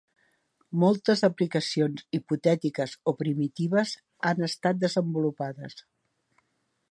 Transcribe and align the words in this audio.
Moltes 0.83 1.19
aplicacions 1.27 2.07
hipotètiques 2.19 2.95
o 3.11 3.15
primitives 3.19 3.93
han 4.31 4.45
estat 4.51 4.79
desenvolupades. 4.85 5.77